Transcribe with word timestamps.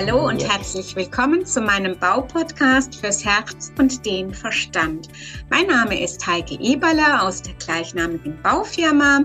Hallo 0.00 0.28
und 0.28 0.48
herzlich 0.48 0.94
willkommen 0.94 1.44
zu 1.44 1.60
meinem 1.60 1.98
Baupodcast 1.98 2.94
fürs 2.94 3.24
Herz 3.24 3.72
und 3.80 4.06
den 4.06 4.32
Verstand. 4.32 5.08
Mein 5.50 5.66
Name 5.66 6.00
ist 6.00 6.24
Heike 6.24 6.54
Eberle 6.60 7.20
aus 7.20 7.42
der 7.42 7.54
gleichnamigen 7.54 8.40
Baufirma 8.40 9.24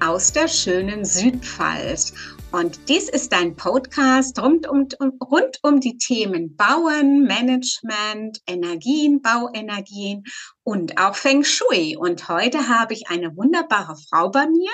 aus 0.00 0.32
der 0.32 0.48
schönen 0.48 1.04
Südpfalz. 1.04 2.12
Und 2.50 2.88
dies 2.88 3.08
ist 3.08 3.32
ein 3.32 3.54
Podcast 3.54 4.40
rund 4.40 4.68
um, 4.68 4.88
rund 5.22 5.60
um 5.62 5.78
die 5.78 5.98
Themen 5.98 6.56
Bauen, 6.56 7.22
Management, 7.22 8.42
Energien, 8.48 9.22
Bauenergien 9.22 10.24
und 10.64 10.98
auch 11.00 11.14
Feng 11.14 11.44
Shui. 11.44 11.96
Und 11.96 12.28
heute 12.28 12.68
habe 12.68 12.92
ich 12.92 13.08
eine 13.08 13.36
wunderbare 13.36 13.94
Frau 14.08 14.30
bei 14.30 14.48
mir. 14.48 14.70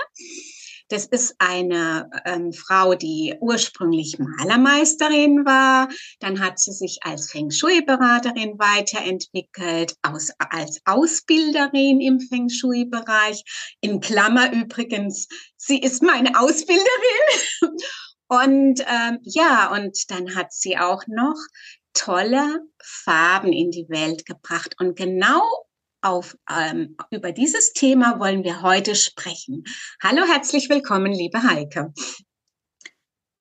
Das 0.88 1.06
ist 1.06 1.34
eine 1.38 2.11
ähm, 2.24 2.52
Frau, 2.52 2.95
die 2.95 3.34
ursprünglich 3.41 4.19
Malermeisterin 4.19 5.47
war. 5.47 5.88
Dann 6.20 6.41
hat 6.41 6.59
sie 6.59 6.73
sich 6.73 6.98
als 7.02 7.30
Feng 7.30 7.51
Shui-Beraterin 7.51 8.59
weiterentwickelt, 8.59 9.95
aus, 10.02 10.30
als 10.39 10.80
Ausbilderin 10.84 12.01
im 12.01 12.20
Feng 12.20 12.48
Shui-Bereich. 12.48 13.42
In 13.80 14.01
Klammer 14.01 14.52
übrigens, 14.52 15.27
sie 15.56 15.78
ist 15.78 16.02
meine 16.02 16.39
Ausbilderin. 16.39 16.84
Und 18.27 18.80
ähm, 18.80 19.19
ja, 19.23 19.70
und 19.70 20.11
dann 20.11 20.34
hat 20.34 20.51
sie 20.51 20.78
auch 20.78 21.05
noch 21.06 21.37
tolle 21.92 22.61
Farben 22.83 23.53
in 23.53 23.70
die 23.70 23.87
Welt 23.89 24.25
gebracht. 24.25 24.77
Und 24.80 24.97
genau 24.97 25.42
auf, 26.05 26.37
ähm, 26.51 26.97
über 27.11 27.33
dieses 27.33 27.73
Thema 27.73 28.21
wollen 28.21 28.45
wir 28.45 28.62
heute 28.62 28.95
sprechen. 28.95 29.65
Hallo, 30.03 30.23
herzlich 30.27 30.69
willkommen, 30.69 31.12
liebe 31.12 31.42
Heike. 31.42 31.92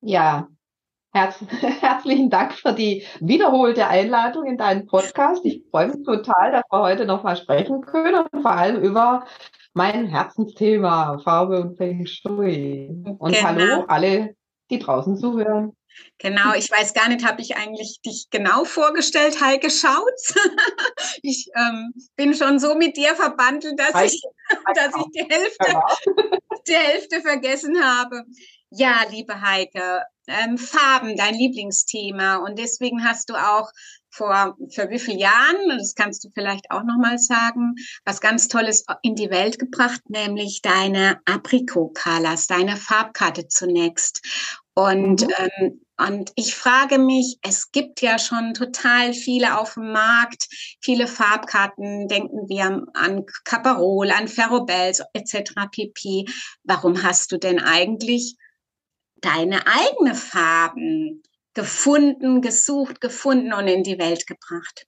Ja, 0.02 0.48
herz 1.14 1.40
herzlichen 1.82 2.30
Dank 2.30 2.54
für 2.54 2.74
die 2.74 3.06
wiederholte 3.20 3.88
Einladung 3.88 4.46
in 4.46 4.58
deinen 4.58 4.86
Podcast. 4.86 5.46
Ich 5.46 5.64
freue 5.70 5.88
mich 5.88 6.06
total, 6.06 6.52
dass 6.52 6.64
wir 6.72 6.80
heute 6.80 7.06
noch 7.06 7.24
mal 7.24 7.36
sprechen 7.36 7.82
können 7.82 8.26
und 8.32 8.42
vor 8.42 8.52
allem 8.52 8.82
über 8.82 9.26
mein 9.74 10.08
Herzensthema 10.08 11.20
Farbe 11.20 11.62
und 11.62 11.78
Feng 11.78 12.06
Shui. 12.06 12.90
Und 13.20 13.34
genau. 13.34 13.44
hallo 13.44 13.86
alle, 13.88 14.36
die 14.70 14.80
draußen 14.80 15.18
zuhören. 15.18 15.76
Genau, 16.18 16.54
ich 16.54 16.72
weiß 16.72 16.94
gar 16.94 17.10
nicht, 17.10 17.26
habe 17.26 17.42
ich 17.42 17.56
eigentlich 17.56 18.00
dich 18.02 18.28
genau 18.30 18.66
vorgestellt, 18.66 19.42
Heike 19.42 19.70
Schautz? 19.70 20.34
ich 21.22 21.50
ähm, 21.56 21.94
bin 22.16 22.34
schon 22.34 22.60
so 22.60 22.76
mit 22.76 22.98
dir 22.98 23.16
verbandelt, 23.16 23.80
dass, 23.80 24.14
ich, 24.14 24.22
dass 24.76 24.96
ich 24.96 25.12
die 25.14 25.28
Hälfte, 25.30 25.82
die 26.68 26.76
Hälfte 26.76 27.22
vergessen 27.22 27.84
habe. 27.84 28.24
Ja, 28.70 29.04
liebe 29.12 29.40
Heike, 29.42 30.04
ähm, 30.28 30.58
Farben, 30.58 31.16
dein 31.16 31.36
Lieblingsthema. 31.36 32.38
Und 32.38 32.58
deswegen 32.58 33.08
hast 33.08 33.30
du 33.30 33.36
auch 33.36 33.70
vor, 34.14 34.56
für 34.70 34.90
wie 34.90 35.00
viele 35.00 35.20
Jahren, 35.20 35.70
das 35.70 35.96
kannst 35.96 36.24
du 36.24 36.30
vielleicht 36.34 36.70
auch 36.70 36.84
nochmal 36.84 37.18
sagen, 37.18 37.76
was 38.06 38.22
ganz 38.22 38.48
Tolles 38.48 38.86
in 39.02 39.16
die 39.16 39.32
Welt 39.32 39.58
gebracht, 39.58 40.02
nämlich 40.08 40.62
deine 40.62 41.20
Aprikokalas, 41.26 42.48
deine 42.48 42.78
Farbkarte 42.78 43.48
zunächst. 43.48 44.22
Und, 44.76 45.22
mhm. 45.22 45.34
ähm, 45.38 45.82
und 45.98 46.32
ich 46.36 46.54
frage 46.54 47.00
mich, 47.00 47.38
es 47.42 47.72
gibt 47.72 48.02
ja 48.02 48.20
schon 48.20 48.54
total 48.54 49.14
viele 49.14 49.60
auf 49.60 49.76
dem 49.76 49.92
Markt, 49.92 50.48
viele 50.80 51.08
Farbkarten, 51.08 52.08
denken 52.08 52.48
wir 52.50 52.84
an 52.94 53.26
Caparol, 53.46 54.12
an 54.12 54.28
Ferrobels 54.28 55.02
etc. 55.14 55.54
pp. 55.72 56.26
Warum 56.64 57.02
hast 57.02 57.32
du 57.32 57.38
denn 57.38 57.60
eigentlich 57.60 58.36
deine 59.22 59.66
eigene 59.66 60.14
Farben 60.14 61.24
gefunden, 61.54 62.42
gesucht, 62.42 63.02
gefunden 63.02 63.54
und 63.54 63.68
in 63.68 63.84
die 63.84 64.00
Welt 64.00 64.28
gebracht? 64.28 64.86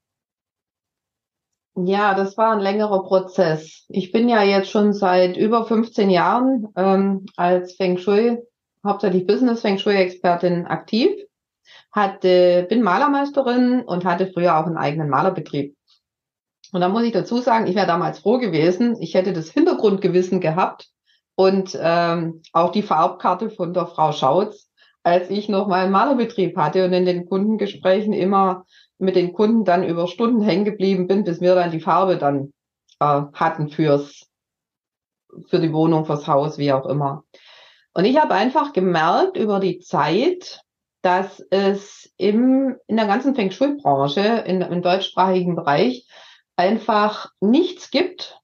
Ja, 1.78 2.14
das 2.14 2.38
war 2.38 2.53
ein 2.53 2.62
längerer 2.62 3.03
Prozess. 3.03 3.86
Ich 3.90 4.12
bin 4.12 4.30
ja 4.30 4.42
jetzt 4.44 4.70
schon 4.70 4.94
seit 4.94 5.36
über 5.36 5.66
15 5.66 6.09
Jahren 6.09 6.68
ähm, 6.76 7.26
als 7.36 7.76
Feng 7.76 7.98
Shui 7.98 8.42
hauptsächlich 8.86 9.26
Business 9.26 9.62
Feng 9.62 9.78
Shui 9.78 9.96
Expertin 9.96 10.68
aktiv, 10.68 11.09
hatte, 11.92 12.66
bin 12.70 12.84
Malermeisterin 12.84 13.82
und 13.82 14.06
hatte 14.06 14.28
früher 14.28 14.58
auch 14.58 14.68
einen 14.68 14.78
eigenen 14.78 15.09
Malerbetrieb. 15.09 15.76
Und 16.72 16.82
da 16.82 16.90
muss 16.90 17.03
ich 17.03 17.12
dazu 17.12 17.40
sagen, 17.40 17.68
ich 17.68 17.76
wäre 17.76 17.88
damals 17.88 18.20
froh 18.20 18.38
gewesen, 18.38 19.02
ich 19.02 19.16
hätte 19.16 19.34
das 19.34 19.50
Hintergrundgewissen 19.50 20.40
gehabt 20.40 20.90
und 21.36 21.78
ähm, 21.80 22.42
auch 22.53 22.72
die 22.72 22.84
Farbkarte 22.84 23.50
von 23.50 23.74
der 23.74 23.88
Frau 23.88 24.12
Schautz, 24.12 24.65
als 25.06 25.30
ich 25.30 25.50
noch 25.50 25.68
meinen 25.68 25.92
Malerbetrieb 25.92 26.58
hatte 26.58 26.84
und 26.84 26.92
in 26.92 27.06
den 27.06 27.28
Kundengesprächen 27.28 28.12
immer 28.12 28.66
mit 28.98 29.16
den 29.16 29.34
Kunden 29.34 29.64
dann 29.64 29.84
über 29.84 30.08
Stunden 30.08 30.42
hängen 30.42 30.66
geblieben 30.66 31.08
bin, 31.08 31.24
bis 31.24 31.42
wir 31.42 31.54
dann 31.54 31.70
die 31.70 31.80
Farbe 31.80 32.18
dann 32.18 32.54
äh, 33.00 33.22
hatten 33.34 33.70
fürs 33.70 34.28
für 35.48 35.60
die 35.60 35.74
Wohnung, 35.74 36.06
fürs 36.06 36.28
Haus, 36.28 36.58
wie 36.58 36.72
auch 36.72 36.88
immer. 36.88 37.24
Und 37.94 38.06
ich 38.06 38.18
habe 38.18 38.34
einfach 38.34 38.74
gemerkt 38.74 39.38
über 39.38 39.60
die 39.60 39.80
Zeit, 39.80 40.62
dass 41.02 41.40
es 41.52 42.12
im, 42.18 42.76
in 42.88 42.98
der 42.98 43.06
ganzen 43.06 43.36
Feng 43.36 43.52
Shui-Branche, 43.52 44.44
im 44.48 44.82
deutschsprachigen 44.82 45.56
Bereich, 45.56 46.08
einfach 46.56 47.32
nichts 47.42 47.92
gibt, 47.92 48.40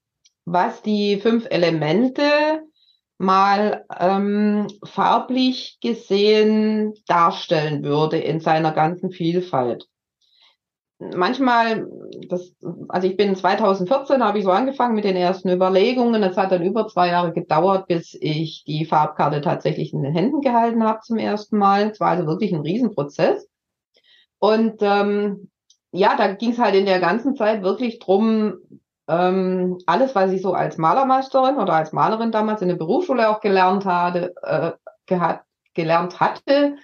was 0.46 0.84
die 0.84 1.20
fünf 1.20 1.48
Elemente 1.50 2.62
mal 3.22 3.86
ähm, 4.00 4.68
farblich 4.84 5.78
gesehen 5.82 6.94
darstellen 7.08 7.84
würde 7.84 8.18
in 8.18 8.40
seiner 8.40 8.72
ganzen 8.72 9.12
Vielfalt 9.12 9.88
manchmal, 11.16 11.88
das, 12.28 12.54
also 12.88 13.08
ich 13.08 13.18
bin 13.18 13.36
2014, 13.36 14.24
habe 14.24 14.38
ich 14.38 14.44
so 14.44 14.52
angefangen 14.52 14.96
mit 14.96 15.04
den 15.04 15.16
ersten 15.16 15.50
Überlegungen. 15.50 16.22
Es 16.24 16.38
hat 16.38 16.52
dann 16.52 16.64
über 16.64 16.88
zwei 16.88 17.10
Jahre 17.10 17.34
gedauert, 17.34 17.88
bis 17.88 18.16
ich 18.20 18.64
die 18.66 18.86
Farbkarte 18.86 19.42
tatsächlich 19.42 19.94
in 19.94 20.04
den 20.04 20.14
Händen 20.14 20.42
gehalten 20.42 20.84
habe 20.84 21.00
zum 21.02 21.18
ersten 21.18 21.58
Mal. 21.58 21.90
Es 21.90 22.00
war 22.00 22.10
also 22.10 22.28
wirklich 22.28 22.54
ein 22.54 22.62
Riesenprozess. 22.62 23.48
Und 24.40 24.78
ähm, 24.82 25.50
ja, 25.92 26.16
da 26.16 26.34
ging 26.34 26.52
es 26.52 26.60
halt 26.60 26.76
in 26.76 26.86
der 26.86 27.00
ganzen 27.00 27.36
Zeit 27.36 27.64
wirklich 27.64 28.00
drum, 28.00 28.58
ähm, 29.08 29.78
alles, 29.86 30.16
was 30.16 30.32
ich 30.32 30.42
so 30.42 30.54
als 30.54 30.78
Malermeisterin 30.78 31.58
oder 31.58 31.74
als 31.74 31.92
Malerin 31.92 32.32
damals 32.32 32.62
in 32.62 32.68
der 32.68 32.76
Berufsschule 32.76 33.30
auch 33.30 33.42
gelernt 33.42 33.86
hatte, 33.86 34.34
äh, 34.44 34.72
gehat, 35.06 35.42
gelernt 35.74 36.20
hatte, 36.20 36.76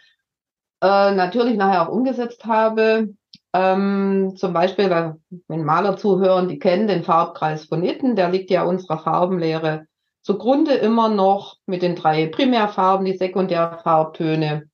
äh, 0.82 1.12
natürlich 1.12 1.58
nachher 1.58 1.88
auch 1.88 1.92
umgesetzt 1.92 2.46
habe 2.46 3.10
ähm, 3.54 4.34
zum 4.36 4.54
Beispiel, 4.54 5.18
wenn 5.48 5.64
Maler 5.64 5.98
zuhören, 5.98 6.48
die 6.48 6.60
kennen 6.60 6.88
den 6.88 7.04
Farbkreis 7.04 7.66
von 7.66 7.84
Itten, 7.84 8.16
der 8.16 8.30
liegt 8.30 8.52
ja 8.52 8.64
unserer 8.64 9.00
Farbenlehre 9.00 9.88
zugrunde 10.22 10.74
immer 10.74 11.10
noch 11.10 11.56
mit 11.66 11.82
den 11.82 11.96
drei 11.96 12.28
Primärfarben, 12.28 13.06
die 13.06 13.18
Sekundärfarbtöne 13.18 14.70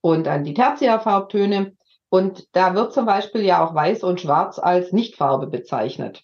und 0.00 0.26
dann 0.26 0.44
die 0.44 0.54
Tertiärfarbtöne. 0.54 1.76
Und 2.10 2.44
da 2.52 2.74
wird 2.74 2.92
zum 2.92 3.06
Beispiel 3.06 3.42
ja 3.42 3.64
auch 3.64 3.74
Weiß 3.74 4.02
und 4.02 4.20
Schwarz 4.20 4.58
als 4.58 4.92
Nichtfarbe 4.92 5.46
bezeichnet. 5.46 6.22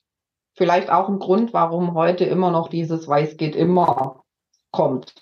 Vielleicht 0.54 0.90
auch 0.90 1.08
ein 1.08 1.18
Grund, 1.18 1.52
warum 1.52 1.94
heute 1.94 2.24
immer 2.24 2.50
noch 2.50 2.68
dieses 2.68 3.08
Weiß 3.08 3.36
geht 3.36 3.56
immer 3.56 4.22
kommt. 4.70 5.14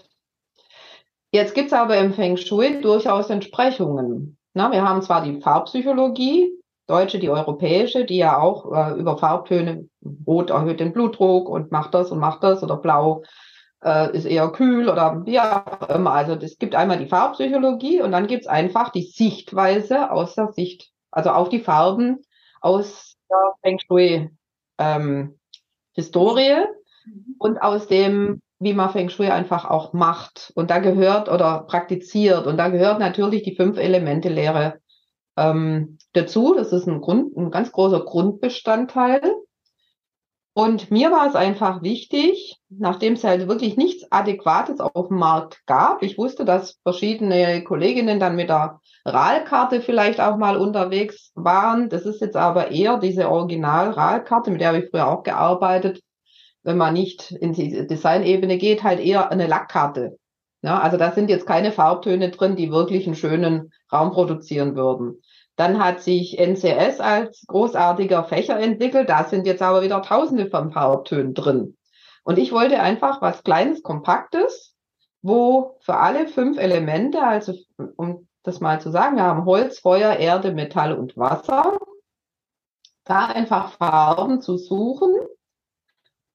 Jetzt 1.32 1.54
gibt 1.54 1.68
es 1.68 1.72
aber 1.72 1.96
im 1.98 2.12
Feng 2.12 2.36
Shui 2.36 2.80
durchaus 2.80 3.30
Entsprechungen. 3.30 4.36
Na, 4.54 4.72
wir 4.72 4.86
haben 4.86 5.02
zwar 5.02 5.22
die 5.22 5.40
Farbpsychologie, 5.40 6.50
deutsche, 6.88 7.20
die 7.20 7.30
europäische, 7.30 8.04
die 8.04 8.16
ja 8.16 8.38
auch 8.38 8.72
äh, 8.72 8.98
über 8.98 9.16
Farbtöne, 9.16 9.88
rot 10.26 10.50
erhöht 10.50 10.80
den 10.80 10.92
Blutdruck 10.92 11.48
und 11.48 11.70
macht 11.70 11.94
das 11.94 12.10
und 12.10 12.18
macht 12.18 12.42
das 12.42 12.64
oder 12.64 12.76
blau 12.76 13.22
äh, 13.84 14.14
ist 14.16 14.24
eher 14.24 14.50
kühl 14.50 14.88
oder 14.88 15.24
wie 15.24 15.38
auch 15.38 15.88
immer. 15.88 16.12
Also 16.12 16.34
es 16.34 16.58
gibt 16.58 16.74
einmal 16.74 16.98
die 16.98 17.06
Farbpsychologie 17.06 18.02
und 18.02 18.10
dann 18.10 18.26
gibt 18.26 18.42
es 18.42 18.48
einfach 18.48 18.90
die 18.90 19.04
Sichtweise 19.04 20.10
aus 20.10 20.34
der 20.34 20.52
Sicht, 20.52 20.90
also 21.12 21.30
auf 21.30 21.48
die 21.48 21.60
Farben 21.60 22.22
aus 22.60 23.16
der 23.30 23.54
Feng 23.62 23.78
Shui 23.78 24.30
ähm, 24.80 25.38
Historie 25.92 26.64
mhm. 27.04 27.36
und 27.38 27.62
aus 27.62 27.86
dem 27.86 28.40
wie 28.60 28.74
man 28.74 28.90
Feng 28.90 29.08
Shui 29.08 29.28
einfach 29.28 29.64
auch 29.64 29.94
macht. 29.94 30.52
Und 30.54 30.70
da 30.70 30.78
gehört 30.78 31.30
oder 31.30 31.64
praktiziert. 31.66 32.46
Und 32.46 32.58
da 32.58 32.68
gehört 32.68 33.00
natürlich 33.00 33.42
die 33.42 33.56
Fünf-Elemente-Lehre 33.56 34.78
ähm, 35.36 35.98
dazu. 36.12 36.54
Das 36.54 36.70
ist 36.72 36.86
ein, 36.86 37.00
Grund, 37.00 37.36
ein 37.36 37.50
ganz 37.50 37.72
großer 37.72 38.04
Grundbestandteil. 38.04 39.22
Und 40.52 40.90
mir 40.90 41.10
war 41.10 41.26
es 41.26 41.34
einfach 41.34 41.82
wichtig, 41.82 42.60
nachdem 42.68 43.14
es 43.14 43.24
halt 43.24 43.48
wirklich 43.48 43.78
nichts 43.78 44.04
Adäquates 44.10 44.80
auf 44.80 45.08
dem 45.08 45.16
Markt 45.16 45.64
gab. 45.64 46.02
Ich 46.02 46.18
wusste, 46.18 46.44
dass 46.44 46.78
verschiedene 46.82 47.64
Kolleginnen 47.64 48.20
dann 48.20 48.36
mit 48.36 48.50
der 48.50 48.79
RAL-Karte 49.04 49.80
vielleicht 49.80 50.20
auch 50.20 50.36
mal 50.36 50.56
unterwegs 50.56 51.32
waren. 51.34 51.88
Das 51.88 52.02
ist 52.06 52.20
jetzt 52.20 52.36
aber 52.36 52.70
eher 52.70 52.98
diese 52.98 53.30
Original-RAL-Karte, 53.30 54.50
mit 54.50 54.60
der 54.60 54.68
habe 54.68 54.78
ich 54.78 54.90
früher 54.90 55.08
auch 55.08 55.22
gearbeitet. 55.22 56.00
Wenn 56.62 56.76
man 56.76 56.94
nicht 56.94 57.32
in 57.32 57.52
die 57.52 57.86
Designebene 57.86 58.58
geht, 58.58 58.82
halt 58.82 59.00
eher 59.00 59.30
eine 59.30 59.46
Lackkarte. 59.46 60.18
Ja, 60.62 60.78
also 60.78 60.98
da 60.98 61.12
sind 61.12 61.30
jetzt 61.30 61.46
keine 61.46 61.72
Farbtöne 61.72 62.30
drin, 62.30 62.56
die 62.56 62.70
wirklich 62.70 63.06
einen 63.06 63.16
schönen 63.16 63.72
Raum 63.90 64.10
produzieren 64.10 64.76
würden. 64.76 65.22
Dann 65.56 65.82
hat 65.82 66.00
sich 66.00 66.38
NCS 66.38 67.00
als 67.00 67.44
großartiger 67.46 68.24
Fächer 68.24 68.58
entwickelt. 68.58 69.08
Da 69.08 69.24
sind 69.24 69.46
jetzt 69.46 69.62
aber 69.62 69.82
wieder 69.82 70.02
tausende 70.02 70.48
von 70.50 70.70
Farbtönen 70.72 71.32
drin. 71.32 71.76
Und 72.24 72.38
ich 72.38 72.52
wollte 72.52 72.80
einfach 72.80 73.22
was 73.22 73.42
Kleines, 73.42 73.82
Kompaktes, 73.82 74.74
wo 75.22 75.78
für 75.80 75.96
alle 75.96 76.28
fünf 76.28 76.58
Elemente, 76.58 77.22
also 77.22 77.54
um 77.96 78.26
das 78.42 78.60
mal 78.60 78.80
zu 78.80 78.90
sagen, 78.90 79.16
wir 79.16 79.24
haben 79.24 79.44
Holz, 79.44 79.80
Feuer, 79.80 80.16
Erde, 80.16 80.52
Metall 80.52 80.92
und 80.92 81.16
Wasser, 81.16 81.78
da 83.04 83.26
einfach 83.26 83.72
Farben 83.72 84.40
zu 84.40 84.56
suchen, 84.56 85.12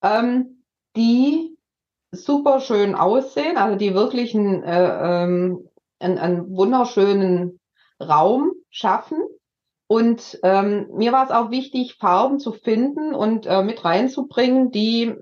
ähm, 0.02 0.63
die 0.96 1.57
super 2.12 2.60
schön 2.60 2.96
aussehen, 2.96 3.57
also 3.57 3.75
die 3.75 3.94
wirklich 3.94 4.36
einen, 4.36 4.63
äh, 4.63 5.24
ähm, 5.24 5.69
einen, 6.00 6.18
einen 6.18 6.56
wunderschönen 6.56 7.60
Raum 8.02 8.51
schaffen. 8.69 9.19
Und 9.88 10.40
ähm, 10.44 10.88
mir 10.94 11.12
war 11.12 11.25
es 11.25 11.31
auch 11.31 11.51
wichtig, 11.51 11.96
Farben 11.96 12.40
zu 12.40 12.54
finden 12.54 13.13
und 13.13 13.46
äh, 13.46 13.62
mit 13.63 13.86
reinzubringen, 13.86 14.72
die 14.72 15.16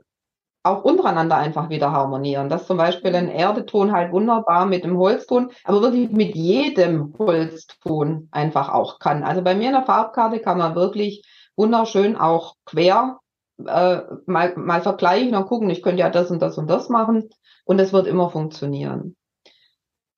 auch 0.63 0.83
untereinander 0.83 1.38
einfach 1.38 1.69
wieder 1.69 1.92
harmonieren. 1.92 2.50
Dass 2.50 2.68
zum 2.68 2.77
Beispiel 2.77 3.15
ein 3.15 3.30
Erdeton 3.30 3.92
halt 3.92 4.12
wunderbar 4.12 4.65
mit 4.65 4.83
dem 4.83 4.98
Holzton, 4.98 5.51
aber 5.63 5.81
wirklich 5.81 6.10
mit 6.12 6.36
jedem 6.36 7.13
Holzton 7.19 8.30
einfach 8.31 8.69
auch 8.69 9.00
kann. 9.00 9.24
Also 9.24 9.42
bei 9.42 9.56
mir 9.56 9.68
in 9.68 9.74
der 9.74 9.83
Farbkarte 9.83 10.39
kann 10.39 10.57
man 10.57 10.75
wirklich 10.75 11.25
wunderschön 11.56 12.15
auch 12.15 12.56
quer 12.65 13.19
äh, 13.65 14.01
mal, 14.25 14.54
mal 14.56 14.81
vergleichen 14.81 15.36
und 15.36 15.45
gucken, 15.48 15.69
ich 15.69 15.83
könnte 15.83 16.01
ja 16.01 16.10
das 16.10 16.31
und 16.31 16.42
das 16.42 16.57
und 16.57 16.69
das 16.69 16.89
machen 16.89 17.30
und 17.65 17.80
es 17.80 17.94
wird 17.94 18.07
immer 18.07 18.30
funktionieren. 18.30 19.15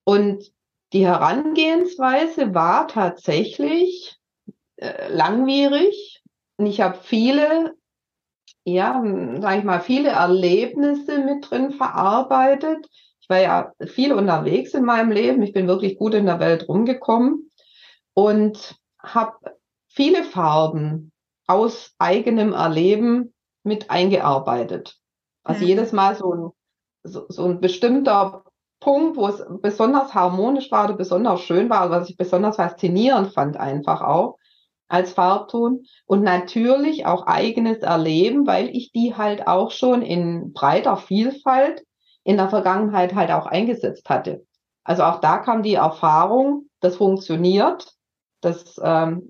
Und 0.04 0.52
die 0.92 1.04
Herangehensweise 1.04 2.54
war 2.54 2.88
tatsächlich 2.88 4.16
äh, 4.76 5.12
langwierig. 5.12 6.22
Und 6.56 6.66
ich 6.66 6.80
habe 6.80 6.98
viele, 7.02 7.75
ja, 8.66 9.00
sage 9.40 9.58
ich 9.58 9.64
mal, 9.64 9.80
viele 9.80 10.08
Erlebnisse 10.08 11.18
mit 11.18 11.48
drin 11.48 11.70
verarbeitet. 11.70 12.84
Ich 13.20 13.28
war 13.28 13.40
ja 13.40 13.72
viel 13.86 14.12
unterwegs 14.12 14.74
in 14.74 14.84
meinem 14.84 15.12
Leben. 15.12 15.40
Ich 15.42 15.52
bin 15.52 15.68
wirklich 15.68 15.96
gut 15.96 16.14
in 16.14 16.26
der 16.26 16.40
Welt 16.40 16.68
rumgekommen 16.68 17.52
und 18.12 18.76
habe 18.98 19.36
viele 19.88 20.24
Farben 20.24 21.12
aus 21.46 21.94
eigenem 21.98 22.52
Erleben 22.52 23.34
mit 23.62 23.88
eingearbeitet. 23.88 24.96
Also 25.44 25.60
mhm. 25.62 25.68
jedes 25.68 25.92
Mal 25.92 26.16
so 26.16 26.34
ein, 26.34 26.50
so, 27.04 27.26
so 27.28 27.44
ein 27.44 27.60
bestimmter 27.60 28.42
Punkt, 28.80 29.16
wo 29.16 29.28
es 29.28 29.44
besonders 29.62 30.12
harmonisch 30.12 30.72
war 30.72 30.86
oder 30.86 30.96
besonders 30.96 31.40
schön 31.42 31.70
war, 31.70 31.90
was 31.90 32.10
ich 32.10 32.16
besonders 32.16 32.56
faszinierend 32.56 33.32
fand, 33.32 33.56
einfach 33.56 34.00
auch 34.00 34.38
als 34.88 35.12
Farbton. 35.12 35.86
Und 36.06 36.22
natürlich 36.22 37.06
auch 37.06 37.26
eigenes 37.26 37.78
Erleben, 37.78 38.46
weil 38.46 38.68
ich 38.68 38.92
die 38.92 39.14
halt 39.14 39.46
auch 39.46 39.70
schon 39.70 40.02
in 40.02 40.52
breiter 40.52 40.96
Vielfalt 40.96 41.82
in 42.24 42.36
der 42.36 42.48
Vergangenheit 42.48 43.14
halt 43.14 43.30
auch 43.30 43.46
eingesetzt 43.46 44.08
hatte. 44.08 44.44
Also 44.84 45.02
auch 45.02 45.20
da 45.20 45.38
kam 45.38 45.62
die 45.62 45.74
Erfahrung, 45.74 46.68
das 46.80 46.96
funktioniert, 46.96 47.92
das 48.40 48.80
ähm, 48.82 49.28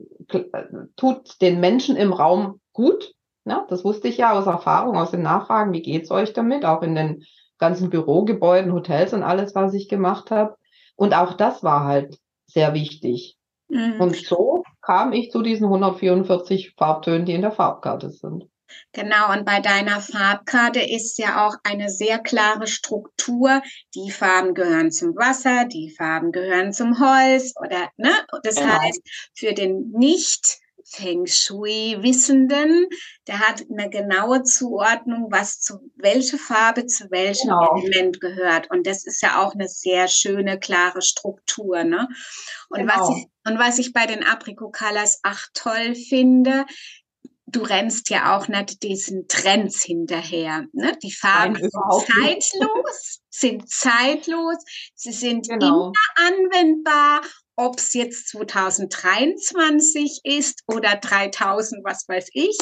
tut 0.96 1.40
den 1.40 1.60
Menschen 1.60 1.96
im 1.96 2.12
Raum 2.12 2.60
gut. 2.72 3.12
Ja, 3.44 3.64
das 3.68 3.84
wusste 3.84 4.08
ich 4.08 4.18
ja 4.18 4.32
aus 4.32 4.46
Erfahrung, 4.46 4.96
aus 4.96 5.12
den 5.12 5.22
Nachfragen, 5.22 5.72
wie 5.72 5.82
geht's 5.82 6.10
euch 6.10 6.32
damit, 6.32 6.64
auch 6.64 6.82
in 6.82 6.94
den 6.94 7.24
ganzen 7.58 7.90
Bürogebäuden, 7.90 8.72
Hotels 8.72 9.14
und 9.14 9.22
alles, 9.22 9.54
was 9.54 9.72
ich 9.72 9.88
gemacht 9.88 10.30
habe. 10.30 10.56
Und 10.96 11.14
auch 11.14 11.34
das 11.34 11.62
war 11.62 11.84
halt 11.84 12.18
sehr 12.46 12.74
wichtig. 12.74 13.36
Mhm. 13.68 14.00
Und 14.00 14.16
so 14.16 14.62
kam 14.82 15.12
ich 15.12 15.30
zu 15.30 15.42
diesen 15.42 15.64
144 15.64 16.74
Farbtönen, 16.76 17.26
die 17.26 17.34
in 17.34 17.42
der 17.42 17.52
Farbkarte 17.52 18.10
sind. 18.10 18.44
Genau, 18.92 19.32
und 19.32 19.44
bei 19.44 19.60
deiner 19.60 20.00
Farbkarte 20.00 20.80
ist 20.80 21.18
ja 21.18 21.46
auch 21.46 21.56
eine 21.62 21.88
sehr 21.88 22.18
klare 22.18 22.66
Struktur. 22.66 23.62
Die 23.94 24.10
Farben 24.10 24.54
gehören 24.54 24.90
zum 24.90 25.14
Wasser, 25.16 25.66
die 25.66 25.94
Farben 25.96 26.32
gehören 26.32 26.72
zum 26.72 26.98
Holz 26.98 27.54
oder, 27.60 27.90
ne? 27.96 28.10
Das 28.42 28.56
genau. 28.56 28.80
heißt, 28.80 29.00
für 29.34 29.52
den 29.52 29.92
nicht 29.92 30.58
Feng 30.88 31.26
Shui-Wissenden, 31.26 32.86
der 33.26 33.40
hat 33.40 33.64
eine 33.70 33.90
genaue 33.90 34.44
Zuordnung, 34.44 35.26
was 35.30 35.60
zu 35.60 35.90
welche 35.96 36.38
Farbe 36.38 36.86
zu 36.86 37.10
welchem 37.10 37.48
genau. 37.48 37.76
Element 37.76 38.20
gehört. 38.20 38.70
Und 38.70 38.86
das 38.86 39.04
ist 39.04 39.20
ja 39.20 39.42
auch 39.42 39.54
eine 39.54 39.68
sehr 39.68 40.06
schöne, 40.06 40.58
klare 40.60 41.02
Struktur. 41.02 41.82
Ne? 41.82 42.08
Und, 42.68 42.80
genau. 42.80 42.94
was 42.94 43.16
ich, 43.16 43.26
und 43.46 43.58
was 43.58 43.78
ich 43.78 43.92
bei 43.92 44.06
den 44.06 44.22
Aprikokalas 44.22 45.20
ach 45.22 45.48
toll 45.54 45.96
finde, 45.96 46.64
du 47.46 47.62
rennst 47.62 48.10
ja 48.10 48.36
auch 48.36 48.48
nicht 48.48 48.82
diesen 48.82 49.26
Trends 49.28 49.82
hinterher. 49.82 50.66
Ne? 50.72 50.96
Die 51.02 51.12
Farben 51.12 51.54
Nein, 51.54 51.70
sind 52.40 52.50
zeitlos, 52.50 53.20
sind 53.30 53.70
zeitlos, 53.70 54.58
sie 54.94 55.12
sind 55.12 55.48
genau. 55.48 55.92
immer 55.92 56.28
anwendbar 56.28 57.22
ob 57.56 57.78
es 57.78 57.94
jetzt 57.94 58.28
2023 58.28 60.20
ist 60.24 60.62
oder 60.66 60.96
3000, 60.96 61.84
was 61.84 62.06
weiß 62.06 62.28
ich, 62.32 62.56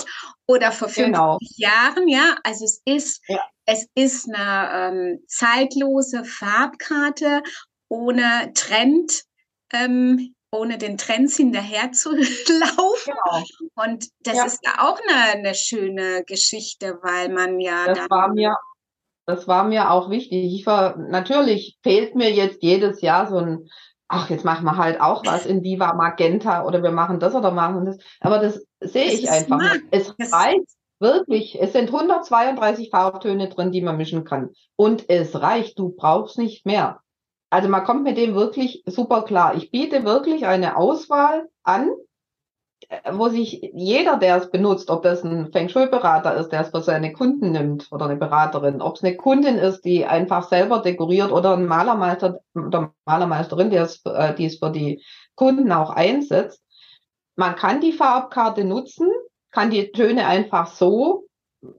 oder 0.46 0.73
vor 0.73 0.88
50 0.88 1.05
genau. 1.06 1.38
Jahren, 1.56 2.08
ja. 2.08 2.37
Also 2.44 2.64
es 2.64 2.81
ist, 2.85 3.20
ja. 3.29 3.41
es 3.67 3.87
ist 3.94 4.32
eine 4.32 4.70
ähm, 4.73 5.25
zeitlose 5.26 6.25
Farbkarte 6.25 7.43
ohne 7.88 8.52
Trend, 8.55 9.25
ähm, 9.73 10.35
ohne 10.52 10.79
den 10.79 10.96
Trends 10.96 11.37
hinterher 11.37 11.91
zu 11.93 12.11
laufen. 12.17 13.12
Genau. 13.12 13.44
Und 13.75 14.08
das 14.20 14.37
ja. 14.37 14.44
ist 14.46 14.61
ja 14.64 14.75
auch 14.79 15.00
eine, 15.00 15.38
eine 15.38 15.55
schöne 15.55 16.23
Geschichte, 16.25 16.99
weil 17.02 17.29
man 17.31 17.58
ja 17.58 17.93
das 17.93 18.08
war 18.08 18.32
mir 18.32 18.56
das 19.26 19.49
war 19.49 19.64
mir 19.64 19.91
auch 19.91 20.11
wichtig. 20.11 20.52
Ich 20.55 20.67
war, 20.67 20.99
natürlich 20.99 21.79
fehlt 21.82 22.14
mir 22.14 22.31
jetzt 22.31 22.62
jedes 22.62 23.00
Jahr 23.00 23.26
so 23.26 23.38
ein 23.38 23.70
ach, 24.09 24.31
jetzt 24.31 24.45
machen 24.45 24.65
wir 24.65 24.77
halt 24.77 25.01
auch 25.01 25.25
was 25.27 25.47
in 25.47 25.62
Viva 25.62 25.95
Magenta 25.95 26.65
oder 26.65 26.83
wir 26.83 26.93
machen 26.93 27.21
das 27.21 27.35
oder 27.35 27.51
machen 27.51 27.87
das. 27.87 27.99
Aber 28.21 28.39
das 28.39 28.65
sehe 28.81 29.06
ich 29.06 29.31
einfach 29.31 29.59
nicht. 29.59 29.85
Es 29.91 30.15
reicht 30.33 30.69
wirklich. 31.01 31.61
Es 31.61 31.73
sind 31.73 31.93
132 31.93 32.91
Farbtöne 32.91 33.49
drin, 33.49 33.73
die 33.73 33.82
man 33.82 33.96
mischen 33.96 34.25
kann. 34.25 34.51
Und 34.77 35.08
es 35.08 35.41
reicht. 35.41 35.79
Du 35.79 35.91
brauchst 35.91 36.39
nicht 36.39 36.67
mehr. 36.67 37.01
Also 37.51 37.69
man 37.69 37.84
kommt 37.84 38.03
mit 38.03 38.17
dem 38.17 38.34
wirklich 38.34 38.82
super 38.87 39.23
klar. 39.23 39.55
Ich 39.55 39.70
biete 39.70 40.05
wirklich 40.05 40.46
eine 40.46 40.77
Auswahl 40.77 41.49
an, 41.63 41.91
wo 43.12 43.29
sich 43.29 43.70
jeder, 43.72 44.17
der 44.17 44.36
es 44.36 44.50
benutzt, 44.50 44.91
ob 44.91 45.03
das 45.03 45.24
ein 45.24 45.53
Feng 45.53 45.69
Shui-Berater 45.69 46.36
ist, 46.36 46.50
der 46.50 46.62
es 46.62 46.69
für 46.69 46.81
seine 46.81 47.12
Kunden 47.12 47.53
nimmt 47.53 47.91
oder 47.93 48.06
eine 48.06 48.17
Beraterin, 48.17 48.82
ob 48.82 48.96
es 48.96 49.05
eine 49.05 49.17
Kundin 49.17 49.56
ist, 49.56 49.82
die 49.84 50.05
einfach 50.05 50.48
selber 50.48 50.81
dekoriert 50.81 51.32
oder 51.32 51.56
ein 51.56 51.67
Malermeister 51.67 52.41
oder 52.55 52.93
Malermeisterin, 53.05 53.70
die 53.70 53.76
es, 53.76 54.03
äh, 54.05 54.34
die 54.34 54.46
es 54.46 54.58
für 54.58 54.70
die 54.70 55.03
Kunden 55.34 55.72
auch 55.72 55.91
einsetzt. 55.91 56.62
Man 57.36 57.56
kann 57.56 57.81
die 57.81 57.93
Farbkarte 57.93 58.64
nutzen, 58.64 59.08
kann 59.50 59.70
die 59.70 59.91
Töne 59.93 60.26
einfach 60.26 60.69
so 60.69 61.24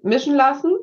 mischen 0.02 0.36
lassen 0.36 0.76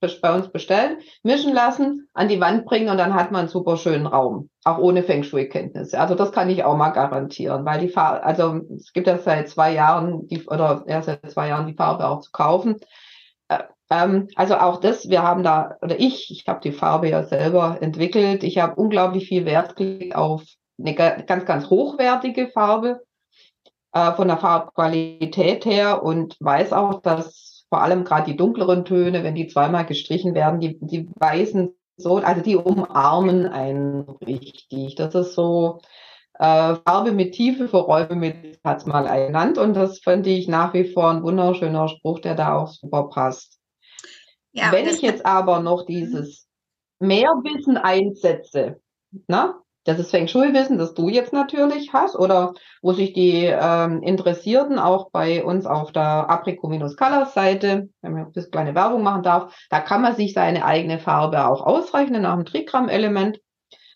bei 0.00 0.34
uns 0.34 0.48
bestellen, 0.48 0.98
mischen 1.22 1.52
lassen, 1.52 2.08
an 2.12 2.28
die 2.28 2.40
Wand 2.40 2.66
bringen 2.66 2.90
und 2.90 2.98
dann 2.98 3.14
hat 3.14 3.32
man 3.32 3.40
einen 3.40 3.48
super 3.48 3.76
schönen 3.76 4.06
Raum, 4.06 4.50
auch 4.64 4.78
ohne 4.78 5.02
Feng 5.02 5.22
Shui-Kenntnisse. 5.22 5.98
Also 5.98 6.14
das 6.14 6.32
kann 6.32 6.50
ich 6.50 6.64
auch 6.64 6.76
mal 6.76 6.90
garantieren, 6.90 7.64
weil 7.64 7.80
die 7.80 7.88
Farbe, 7.88 8.22
also 8.22 8.60
es 8.74 8.92
gibt 8.92 9.06
ja 9.06 9.18
seit 9.18 9.48
zwei 9.48 9.72
Jahren, 9.72 10.26
die, 10.28 10.44
oder 10.46 10.84
ja, 10.86 11.02
seit 11.02 11.30
zwei 11.30 11.48
Jahren 11.48 11.66
die 11.66 11.74
Farbe 11.74 12.06
auch 12.06 12.20
zu 12.20 12.30
kaufen. 12.30 12.76
Äh, 13.48 13.64
ähm, 13.90 14.28
also 14.36 14.56
auch 14.56 14.80
das, 14.80 15.08
wir 15.08 15.22
haben 15.22 15.42
da, 15.42 15.76
oder 15.80 15.98
ich, 15.98 16.30
ich 16.30 16.44
habe 16.46 16.60
die 16.60 16.72
Farbe 16.72 17.08
ja 17.08 17.22
selber 17.22 17.78
entwickelt. 17.80 18.44
Ich 18.44 18.58
habe 18.58 18.74
unglaublich 18.74 19.28
viel 19.28 19.44
Wert 19.44 19.76
gelegt 19.76 20.14
auf 20.14 20.42
eine 20.78 20.94
ganz, 20.94 21.46
ganz 21.46 21.70
hochwertige 21.70 22.48
Farbe 22.48 23.00
äh, 23.92 24.12
von 24.12 24.28
der 24.28 24.36
Farbqualität 24.36 25.64
her 25.64 26.02
und 26.02 26.36
weiß 26.40 26.72
auch, 26.72 27.00
dass 27.00 27.55
vor 27.68 27.82
allem 27.82 28.04
gerade 28.04 28.30
die 28.30 28.36
dunkleren 28.36 28.84
Töne, 28.84 29.24
wenn 29.24 29.34
die 29.34 29.48
zweimal 29.48 29.86
gestrichen 29.86 30.34
werden, 30.34 30.60
die, 30.60 30.78
die 30.80 31.08
weißen 31.18 31.74
so, 31.96 32.16
also 32.16 32.42
die 32.42 32.56
umarmen 32.56 33.46
einen 33.46 34.02
richtig. 34.26 34.94
Das 34.96 35.14
ist 35.14 35.34
so 35.34 35.80
äh, 36.38 36.74
Farbe 36.86 37.12
mit 37.12 37.32
Tiefe 37.32 37.68
für 37.68 37.78
Räume 37.78 38.16
mit, 38.16 38.60
hat's 38.62 38.86
mal 38.86 39.06
ernannt 39.06 39.58
und 39.58 39.74
das 39.74 40.00
finde 40.00 40.30
ich 40.30 40.48
nach 40.48 40.74
wie 40.74 40.92
vor 40.92 41.10
ein 41.10 41.22
wunderschöner 41.22 41.88
Spruch, 41.88 42.20
der 42.20 42.34
da 42.34 42.56
auch 42.56 42.68
super 42.68 43.08
passt. 43.08 43.58
Ja, 44.52 44.72
wenn 44.72 44.86
ich 44.86 45.02
jetzt 45.02 45.24
aber 45.24 45.60
noch 45.60 45.84
dieses 45.86 46.48
Mehrwissen 46.98 47.76
einsetze, 47.76 48.80
na, 49.26 49.62
das 49.86 50.00
ist 50.00 50.10
Feng 50.10 50.26
Shui-Wissen, 50.26 50.78
das 50.78 50.94
du 50.94 51.08
jetzt 51.08 51.32
natürlich 51.32 51.92
hast 51.92 52.16
oder 52.16 52.54
wo 52.82 52.92
sich 52.92 53.12
die 53.12 53.44
ähm, 53.44 54.02
Interessierten 54.02 54.80
auch 54.80 55.10
bei 55.10 55.44
uns 55.44 55.64
auf 55.64 55.92
der 55.92 56.28
Aprico-Colors-Seite, 56.28 57.88
wenn 58.02 58.12
man 58.12 58.22
ein 58.22 58.32
bisschen 58.32 58.50
kleine 58.50 58.74
Werbung 58.74 59.04
machen 59.04 59.22
darf, 59.22 59.54
da 59.70 59.80
kann 59.80 60.02
man 60.02 60.16
sich 60.16 60.34
seine 60.34 60.64
eigene 60.64 60.98
Farbe 60.98 61.46
auch 61.46 61.64
ausrechnen 61.64 62.22
nach 62.22 62.34
dem 62.34 62.44
Trigramm-Element. 62.44 63.40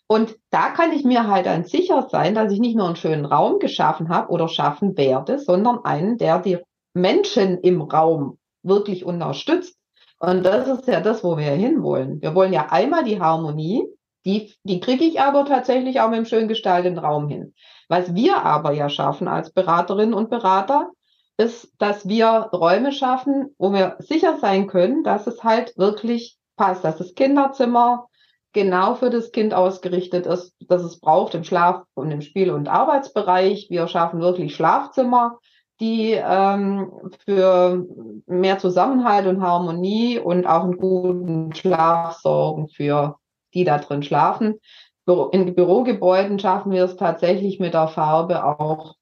Und 0.07 0.37
da 0.49 0.69
kann 0.69 0.93
ich 0.93 1.03
mir 1.03 1.27
halt 1.27 1.45
dann 1.45 1.65
sicher 1.65 2.07
sein, 2.09 2.35
dass 2.35 2.51
ich 2.51 2.59
nicht 2.59 2.77
nur 2.77 2.87
einen 2.87 2.95
schönen 2.95 3.25
Raum 3.25 3.59
geschaffen 3.59 4.09
habe 4.09 4.31
oder 4.31 4.47
schaffen 4.47 4.97
werde, 4.97 5.39
sondern 5.39 5.83
einen, 5.83 6.17
der 6.17 6.39
die 6.39 6.57
Menschen 6.93 7.57
im 7.59 7.81
Raum 7.81 8.37
wirklich 8.63 9.05
unterstützt. 9.05 9.77
Und 10.19 10.45
das 10.45 10.67
ist 10.67 10.87
ja 10.87 11.01
das, 11.01 11.23
wo 11.23 11.37
wir 11.37 11.51
hinwollen. 11.51 12.21
Wir 12.21 12.35
wollen 12.35 12.53
ja 12.53 12.67
einmal 12.69 13.03
die 13.03 13.19
Harmonie, 13.19 13.85
die, 14.25 14.53
die 14.63 14.79
kriege 14.79 15.03
ich 15.03 15.19
aber 15.19 15.45
tatsächlich 15.45 15.99
auch 15.99 16.09
mit 16.09 16.17
einem 16.17 16.25
schön 16.25 16.47
gestalteten 16.47 16.99
Raum 16.99 17.27
hin. 17.27 17.53
Was 17.89 18.13
wir 18.13 18.43
aber 18.43 18.71
ja 18.71 18.89
schaffen 18.89 19.27
als 19.27 19.51
Beraterinnen 19.51 20.13
und 20.13 20.29
Berater, 20.29 20.91
ist, 21.37 21.73
dass 21.79 22.07
wir 22.07 22.49
Räume 22.53 22.91
schaffen, 22.91 23.55
wo 23.57 23.73
wir 23.73 23.95
sicher 23.99 24.37
sein 24.37 24.67
können, 24.67 25.03
dass 25.03 25.27
es 25.27 25.43
halt 25.43 25.77
wirklich 25.77 26.37
passt, 26.55 26.83
dass 26.83 26.97
das 26.97 27.15
Kinderzimmer 27.15 28.07
genau 28.53 28.95
für 28.95 29.09
das 29.09 29.31
Kind 29.31 29.53
ausgerichtet 29.53 30.25
ist, 30.25 30.53
dass 30.67 30.83
es 30.83 30.99
braucht 30.99 31.33
im 31.35 31.43
Schlaf- 31.43 31.85
und 31.93 32.11
im 32.11 32.21
Spiel- 32.21 32.51
und 32.51 32.67
Arbeitsbereich. 32.67 33.67
Wir 33.69 33.87
schaffen 33.87 34.19
wirklich 34.19 34.55
Schlafzimmer, 34.55 35.39
die 35.79 36.11
ähm, 36.11 36.91
für 37.25 37.85
mehr 38.27 38.59
Zusammenhalt 38.59 39.25
und 39.25 39.41
Harmonie 39.41 40.19
und 40.19 40.45
auch 40.45 40.63
einen 40.63 40.77
guten 40.77 41.55
Schlaf 41.55 42.19
sorgen 42.19 42.67
für 42.67 43.17
die 43.53 43.63
da 43.63 43.77
drin 43.77 44.03
schlafen. 44.03 44.59
In 45.31 45.55
Bürogebäuden 45.55 46.39
schaffen 46.39 46.71
wir 46.71 46.85
es 46.85 46.95
tatsächlich 46.95 47.59
mit 47.59 47.73
der 47.73 47.87
Farbe 47.87 48.45
auch 48.45 48.95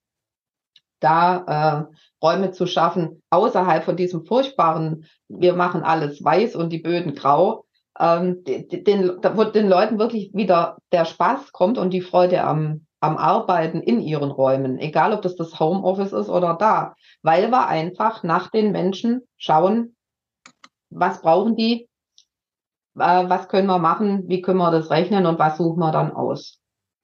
da 1.00 1.88
äh, 1.89 1.96
Räume 2.24 2.51
zu 2.51 2.65
schaffen, 2.65 3.22
außerhalb 3.29 3.84
von 3.84 3.96
diesem 3.96 4.25
furchtbaren, 4.25 5.06
wir 5.27 5.53
machen 5.53 5.84
alles 5.84 6.24
weiß 6.24 6.56
und 6.56 6.72
die 6.72 6.79
Böden 6.79 7.15
grau, 7.15 7.65
ähm, 7.98 8.44
den, 8.44 9.10
wo 9.34 9.44
den 9.44 9.68
Leuten 9.68 10.00
wirklich 10.00 10.32
wieder 10.34 10.77
der 10.91 11.06
Spaß 11.06 11.51
kommt 11.51 11.77
und 11.77 11.91
die 11.91 12.01
Freude 12.01 12.44
am, 12.44 12.86
am 13.01 13.18
Arbeiten 13.18 13.82
in 13.82 14.01
ihren 14.01 14.32
Räumen, 14.32 14.77
egal 14.79 15.13
ob 15.13 15.22
das 15.22 15.36
das 15.36 15.60
Homeoffice 15.60 16.13
ist 16.13 16.29
oder 16.29 16.56
da, 16.56 16.96
weil 17.22 17.50
wir 17.50 17.68
einfach 17.68 18.24
nach 18.24 18.50
den 18.50 18.72
Menschen 18.72 19.22
schauen, 19.38 19.96
was 20.89 21.22
brauchen 21.22 21.56
die, 21.56 21.88
was 23.00 23.48
können 23.48 23.68
wir 23.68 23.79
machen, 23.79 24.24
wie 24.27 24.41
können 24.41 24.60
wir 24.60 24.72
das 24.72 24.89
rechnen 24.89 25.25
und 25.25 25.39
was 25.39 25.58
suchen 25.58 25.79
wir 25.79 25.91
dann 25.91 26.12
aus. 26.12 26.60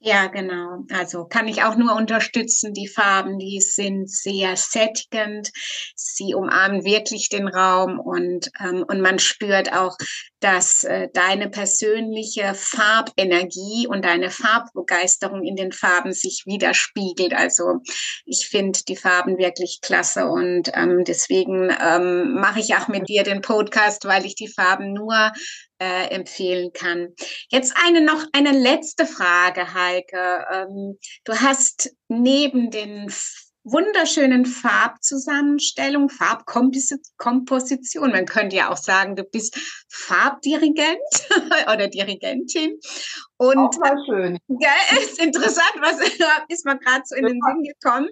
Ja, 0.08 0.28
genau. 0.28 0.84
Also 0.92 1.26
kann 1.26 1.48
ich 1.48 1.64
auch 1.64 1.76
nur 1.78 1.96
unterstützen. 1.96 2.74
Die 2.74 2.88
Farben, 2.88 3.40
die 3.40 3.60
sind 3.60 4.08
sehr 4.08 4.56
sättigend. 4.56 5.50
Sie 5.96 6.36
umarmen 6.36 6.86
wirklich 6.86 7.30
den 7.30 7.48
Raum 7.48 8.00
und, 8.00 8.52
ähm, 8.60 8.86
und 8.88 9.02
man 9.02 9.18
spürt 9.18 9.74
auch, 9.74 9.98
dass 10.42 10.84
äh, 10.84 11.08
deine 11.12 11.50
persönliche 11.50 12.54
Farbenergie 12.54 13.88
und 13.88 14.06
deine 14.06 14.30
Farbbegeisterung 14.30 15.44
in 15.44 15.56
den 15.56 15.72
Farben 15.72 16.14
sich 16.14 16.44
widerspiegelt. 16.46 17.34
Also 17.34 17.80
ich 18.26 18.48
finde 18.48 18.82
die 18.88 18.98
Farben 18.98 19.40
wirklich 19.40 19.80
klasse 19.82 20.28
und 20.28 20.70
ähm, 20.76 21.04
deswegen 21.04 21.76
ähm, 21.84 22.36
mache 22.36 22.60
ich 22.60 22.76
auch 22.76 22.90
mit 22.90 23.10
dir 23.10 23.24
den 23.24 23.42
Podcast, 23.42 24.06
weil 24.06 24.24
ich 24.28 24.36
die 24.36 24.50
Farben 24.50 24.94
nur 24.94 25.32
äh, 25.80 26.10
empfehlen 26.10 26.72
kann. 26.74 27.14
Jetzt 27.50 27.76
eine 27.86 28.02
noch 28.02 28.26
eine 28.34 28.52
letzte 28.52 29.06
Frage, 29.06 29.74
Heike. 29.74 30.46
Ähm, 30.52 30.98
du 31.24 31.34
hast 31.34 31.96
neben 32.08 32.72
den 32.72 33.10
wunderschönen 33.66 34.46
Farbzusammenstellung, 34.46 36.10
Farbkomposition. 36.10 38.12
Man 38.12 38.26
könnte 38.26 38.56
ja 38.56 38.72
auch 38.72 38.78
sagen, 38.78 39.16
du 39.16 39.24
bist 39.24 39.60
Farbdirigent 39.90 41.00
oder 41.74 41.88
Dirigentin. 41.88 42.80
Und 43.38 43.58
auch 43.58 43.78
mal 43.80 43.98
schön. 44.06 44.38
Ja, 44.48 44.72
ist 45.02 45.22
interessant, 45.22 45.76
was 45.82 46.00
ist 46.50 46.66
mir 46.66 46.78
gerade 46.78 47.02
so 47.06 47.16
in 47.16 47.26
den 47.26 47.42
Sinn 47.42 47.64
gekommen. 47.64 48.08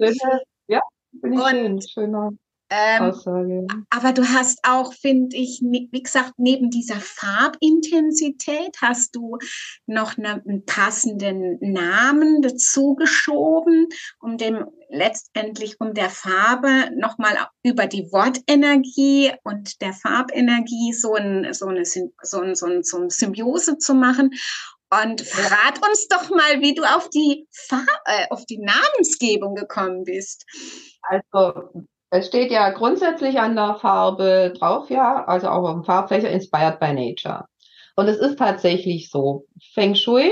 Ja, 0.67 0.81
bin 1.11 1.33
ich 1.33 1.39
und, 1.39 1.49
schön, 1.49 1.81
schöner. 1.81 2.31
Ähm, 2.75 3.03
Aussage. 3.03 3.67
Aber 3.91 4.13
du 4.13 4.27
hast 4.27 4.59
auch, 4.63 4.93
finde 4.93 5.37
ich, 5.37 5.61
wie 5.61 6.01
gesagt, 6.01 6.33
neben 6.37 6.71
dieser 6.71 6.95
Farbintensität 6.95 8.77
hast 8.81 9.15
du 9.15 9.37
noch 9.85 10.17
eine, 10.17 10.41
einen 10.43 10.65
passenden 10.65 11.59
Namen 11.61 12.41
dazu 12.41 12.95
geschoben, 12.95 13.89
um 14.19 14.37
dem 14.39 14.65
letztendlich 14.89 15.79
um 15.79 15.93
der 15.93 16.09
Farbe 16.09 16.89
nochmal 16.95 17.37
über 17.61 17.85
die 17.85 18.11
Wortenergie 18.11 19.31
und 19.43 19.79
der 19.81 19.93
Farbenergie 19.93 20.93
so, 20.93 21.13
ein, 21.13 21.53
so, 21.53 21.67
eine, 21.67 21.85
so, 21.85 22.01
ein, 22.41 22.55
so, 22.55 22.65
ein, 22.65 22.83
so 22.83 22.97
eine 22.97 23.11
Symbiose 23.11 23.77
zu 23.77 23.93
machen. 23.93 24.31
Und 24.89 25.21
verrat 25.21 25.79
uns 25.87 26.07
doch 26.07 26.29
mal, 26.31 26.61
wie 26.61 26.73
du 26.73 26.83
auf 26.83 27.09
die, 27.09 27.47
Farb, 27.51 27.87
äh, 28.05 28.27
auf 28.29 28.45
die 28.45 28.59
Namensgebung 28.59 29.53
gekommen 29.55 30.03
bist. 30.05 30.45
Also 31.01 31.87
es 32.13 32.27
steht 32.27 32.51
ja 32.51 32.69
grundsätzlich 32.69 33.39
an 33.39 33.55
der 33.55 33.75
Farbe 33.75 34.53
drauf, 34.57 34.91
ja, 34.91 35.25
also 35.25 35.47
auch 35.47 35.67
auf 35.67 35.73
dem 35.73 35.83
Farbfächer 35.83 36.29
Inspired 36.29 36.79
by 36.79 36.93
Nature. 36.93 37.45
Und 37.95 38.07
es 38.07 38.17
ist 38.17 38.37
tatsächlich 38.37 39.09
so. 39.09 39.45
Feng 39.73 39.95
Shui 39.95 40.31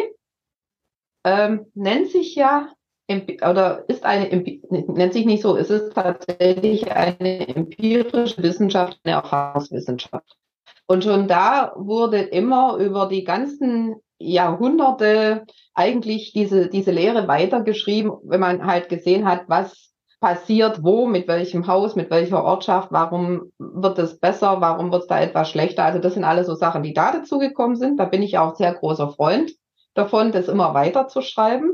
ähm, 1.23 1.65
nennt 1.73 2.09
sich 2.09 2.35
ja 2.35 2.69
oder 3.09 3.83
ist 3.89 4.05
eine 4.05 4.27
nennt 4.69 5.13
sich 5.13 5.25
nicht 5.25 5.41
so, 5.41 5.57
es 5.57 5.69
ist 5.69 5.93
tatsächlich 5.93 6.89
eine 6.91 7.47
empirische 7.47 8.41
Wissenschaft, 8.41 8.99
eine 9.03 9.15
Erfahrungswissenschaft. 9.15 10.37
Und 10.85 11.03
schon 11.03 11.27
da 11.27 11.73
wurde 11.75 12.21
immer 12.21 12.77
über 12.77 13.07
die 13.07 13.23
ganzen 13.23 13.95
Jahrhunderte 14.19 15.45
eigentlich 15.73 16.31
diese, 16.31 16.69
diese 16.69 16.91
Lehre 16.91 17.27
weitergeschrieben, 17.27 18.13
wenn 18.23 18.39
man 18.39 18.65
halt 18.65 18.87
gesehen 18.87 19.25
hat, 19.25 19.45
was 19.47 19.90
passiert 20.21 20.83
wo, 20.83 21.07
mit 21.07 21.27
welchem 21.27 21.67
Haus, 21.67 21.95
mit 21.95 22.11
welcher 22.11 22.43
Ortschaft, 22.43 22.91
warum 22.91 23.51
wird 23.57 23.97
es 23.97 24.19
besser, 24.19 24.61
warum 24.61 24.91
wird 24.91 25.01
es 25.01 25.07
da 25.07 25.19
etwas 25.19 25.49
schlechter. 25.49 25.83
Also 25.83 25.99
das 25.99 26.13
sind 26.13 26.23
alles 26.23 26.45
so 26.45 26.53
Sachen, 26.53 26.83
die 26.83 26.93
da 26.93 27.11
dazugekommen 27.11 27.75
sind. 27.75 27.99
Da 27.99 28.05
bin 28.05 28.21
ich 28.21 28.37
auch 28.37 28.55
sehr 28.55 28.73
großer 28.73 29.09
Freund 29.09 29.51
davon, 29.95 30.31
das 30.31 30.47
immer 30.47 30.75
weiter 30.75 31.07
zu 31.07 31.21
schreiben. 31.21 31.71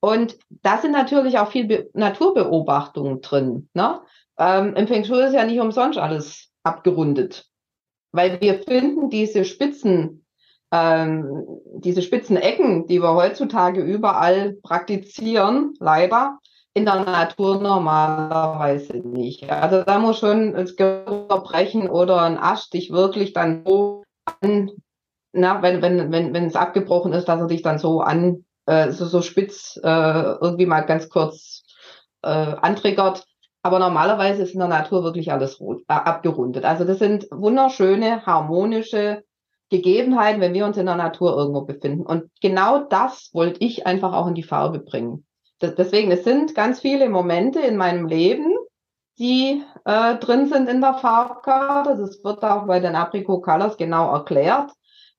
Und 0.00 0.36
da 0.50 0.76
sind 0.76 0.92
natürlich 0.92 1.38
auch 1.38 1.50
viel 1.50 1.66
Be 1.66 1.88
Naturbeobachtungen 1.94 3.22
drin. 3.22 3.70
Ne? 3.72 4.00
Ähm, 4.38 4.74
Im 4.76 4.86
Feng 4.86 5.04
Shui 5.04 5.24
ist 5.24 5.32
ja 5.32 5.46
nicht 5.46 5.58
umsonst 5.58 5.98
alles 5.98 6.50
abgerundet, 6.64 7.46
weil 8.12 8.42
wir 8.42 8.62
finden 8.62 9.08
diese 9.08 9.46
Spitzen, 9.46 10.26
ähm, 10.70 11.46
diese 11.78 12.02
spitzen 12.02 12.36
Ecken, 12.36 12.86
die 12.86 13.00
wir 13.00 13.14
heutzutage 13.14 13.80
überall 13.80 14.52
praktizieren, 14.62 15.72
leider, 15.80 16.38
in 16.74 16.84
der 16.84 17.04
Natur 17.04 17.60
normalerweise 17.60 18.96
nicht. 18.96 19.48
Also 19.48 19.82
da 19.84 19.98
muss 20.00 20.18
schon 20.18 20.54
das 20.54 20.74
Gehör 20.74 21.42
brechen 21.44 21.88
oder 21.88 22.22
ein 22.22 22.36
Ast 22.36 22.74
dich 22.74 22.90
wirklich 22.90 23.32
dann 23.32 23.64
so 23.64 24.02
an, 24.40 24.70
na, 25.32 25.62
wenn, 25.62 25.82
wenn, 25.82 26.10
wenn, 26.10 26.34
wenn 26.34 26.46
es 26.46 26.56
abgebrochen 26.56 27.12
ist, 27.12 27.28
dass 27.28 27.40
er 27.40 27.46
dich 27.46 27.62
dann 27.62 27.78
so 27.78 28.00
an, 28.00 28.44
äh, 28.66 28.90
so, 28.90 29.06
so 29.06 29.22
spitz 29.22 29.78
äh, 29.82 29.88
irgendwie 29.88 30.66
mal 30.66 30.80
ganz 30.80 31.08
kurz 31.08 31.62
äh, 32.22 32.28
antriggert. 32.28 33.24
Aber 33.62 33.78
normalerweise 33.78 34.42
ist 34.42 34.52
in 34.52 34.58
der 34.58 34.68
Natur 34.68 35.04
wirklich 35.04 35.30
alles 35.30 35.60
äh, 35.60 35.74
abgerundet. 35.86 36.64
Also 36.64 36.84
das 36.84 36.98
sind 36.98 37.28
wunderschöne, 37.30 38.26
harmonische 38.26 39.22
Gegebenheiten, 39.70 40.40
wenn 40.40 40.54
wir 40.54 40.66
uns 40.66 40.76
in 40.76 40.86
der 40.86 40.96
Natur 40.96 41.36
irgendwo 41.36 41.62
befinden. 41.62 42.04
Und 42.04 42.30
genau 42.42 42.80
das 42.80 43.30
wollte 43.32 43.64
ich 43.64 43.86
einfach 43.86 44.12
auch 44.12 44.26
in 44.26 44.34
die 44.34 44.42
Farbe 44.42 44.80
bringen 44.80 45.24
deswegen, 45.62 46.10
es 46.10 46.24
sind 46.24 46.54
ganz 46.54 46.80
viele 46.80 47.08
Momente 47.08 47.60
in 47.60 47.76
meinem 47.76 48.06
Leben, 48.06 48.54
die 49.18 49.62
äh, 49.84 50.16
drin 50.16 50.46
sind 50.46 50.68
in 50.68 50.80
der 50.80 50.94
Farbkarte. 50.94 51.96
Das 51.96 52.22
wird 52.24 52.42
auch 52.42 52.66
bei 52.66 52.80
den 52.80 52.96
Apricot 52.96 53.42
Colors 53.42 53.76
genau 53.76 54.12
erklärt. 54.12 54.72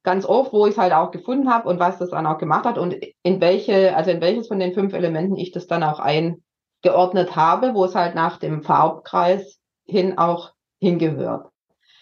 Ganz 0.04 0.26
oft, 0.26 0.54
wo 0.54 0.68
ich 0.68 0.74
es 0.74 0.78
halt 0.78 0.94
auch 0.94 1.12
gefunden 1.12 1.52
habe 1.52 1.68
und 1.68 1.80
was 1.80 1.98
das 1.98 2.12
dann 2.12 2.28
auch 2.28 2.38
gemacht 2.38 2.66
hat 2.66 2.78
und 2.78 2.96
in 3.24 3.42
welche, 3.42 3.96
also 3.96 4.12
in 4.12 4.22
welches 4.22 4.48
von 4.48 4.60
den 4.60 4.74
fünf 4.74 4.94
Elementen 4.94 5.36
ich 5.36 5.52
das 5.52 5.66
dann 5.66 5.84
auch 5.84 6.00
eingeordnet 6.00 7.36
habe, 7.36 7.74
wo 7.74 7.86
es 7.86 7.96
halt 7.96 8.14
nach 8.14 8.38
dem 8.38 8.62
Farbkreis 8.62 9.60
hin 9.88 10.18
auch 10.18 10.52
hingehört. 10.80 11.50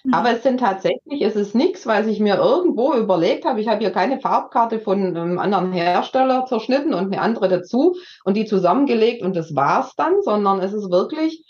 Mhm. 0.04 0.14
Aber 0.14 0.32
es 0.32 0.44
sind 0.44 0.60
tatsächlich, 0.60 1.22
es 1.22 1.36
ist 1.36 1.56
nichts, 1.56 1.86
was 1.86 2.08
ich 2.08 2.20
mir 2.20 2.36
irgendwo 2.36 2.94
überlegt 2.94 3.46
habe. 3.46 3.62
Ich 3.62 3.68
habe 3.68 3.80
hier 3.80 3.92
keine 3.92 4.20
Farbkarte 4.20 4.80
von 4.80 5.02
einem 5.02 5.40
anderen 5.40 5.72
Hersteller 5.72 6.46
zerschnitten 6.46 6.94
und 6.94 7.14
eine 7.14 7.22
andere 7.22 7.48
dazu 7.48 7.96
und 8.26 8.36
die 8.36 8.46
zusammengelegt 8.46 9.22
und 9.22 9.36
das 9.36 9.56
war's 9.56 9.96
dann, 9.96 10.22
sondern 10.22 10.60
es 10.60 10.74
ist 10.74 10.92
wirklich 10.92 11.46